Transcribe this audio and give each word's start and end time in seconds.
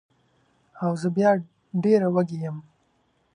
او 0.83 0.91
زه 1.01 1.07
بیا 1.17 1.31
ډېره 1.83 2.07
وږې 2.13 2.37
یم 2.45 2.57